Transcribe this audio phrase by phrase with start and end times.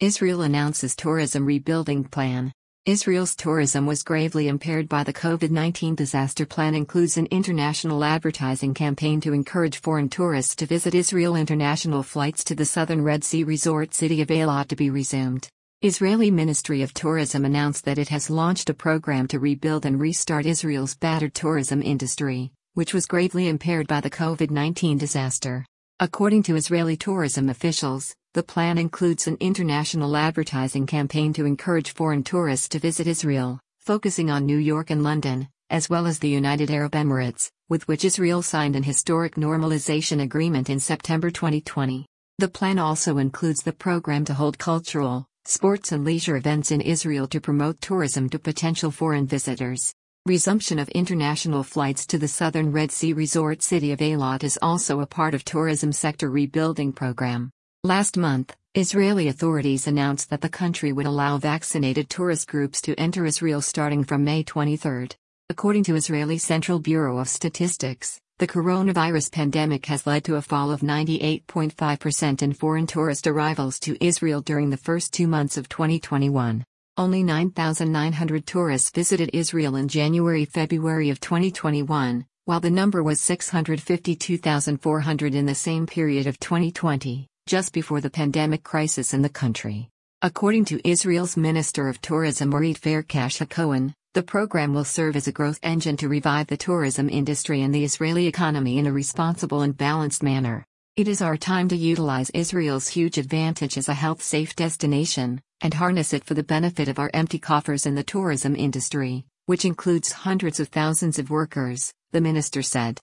[0.00, 2.52] Israel announces tourism rebuilding plan.
[2.86, 6.46] Israel's tourism was gravely impaired by the COVID 19 disaster.
[6.46, 11.34] Plan includes an international advertising campaign to encourage foreign tourists to visit Israel.
[11.34, 15.48] International flights to the southern Red Sea resort city of Eilat to be resumed.
[15.82, 20.46] Israeli Ministry of Tourism announced that it has launched a program to rebuild and restart
[20.46, 25.66] Israel's battered tourism industry, which was gravely impaired by the COVID 19 disaster.
[25.98, 32.22] According to Israeli tourism officials, the plan includes an international advertising campaign to encourage foreign
[32.22, 36.70] tourists to visit Israel, focusing on New York and London, as well as the United
[36.70, 42.06] Arab Emirates, with which Israel signed an historic normalization agreement in September 2020.
[42.38, 47.26] The plan also includes the program to hold cultural, sports, and leisure events in Israel
[47.26, 49.92] to promote tourism to potential foreign visitors.
[50.26, 55.00] Resumption of international flights to the southern Red Sea resort city of Eilat is also
[55.00, 57.50] a part of tourism sector rebuilding program.
[57.88, 63.24] Last month, Israeli authorities announced that the country would allow vaccinated tourist groups to enter
[63.24, 65.08] Israel starting from May 23.
[65.48, 70.70] According to Israeli Central Bureau of Statistics, the coronavirus pandemic has led to a fall
[70.70, 76.62] of 98.5% in foreign tourist arrivals to Israel during the first two months of 2021.
[76.98, 85.34] Only 9,900 tourists visited Israel in January February of 2021, while the number was 652,400
[85.34, 89.88] in the same period of 2020 just before the pandemic crisis in the country.
[90.20, 95.32] According to Israel's Minister of Tourism Orit Farkash HaKohen, the program will serve as a
[95.32, 99.74] growth engine to revive the tourism industry and the Israeli economy in a responsible and
[99.74, 100.66] balanced manner.
[100.96, 105.72] It is our time to utilize Israel's huge advantage as a health safe destination, and
[105.72, 110.12] harness it for the benefit of our empty coffers in the tourism industry, which includes
[110.12, 113.00] hundreds of thousands of workers, the minister said.